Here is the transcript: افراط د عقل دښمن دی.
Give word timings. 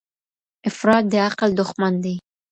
افراط 0.69 1.03
د 1.11 1.13
عقل 1.27 1.49
دښمن 1.59 1.93
دی. 2.03 2.15